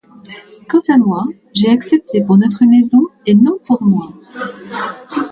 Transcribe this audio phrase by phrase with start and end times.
[0.67, 4.11] Quant à moi, j’ai accepté pour notre maison et non pour moi.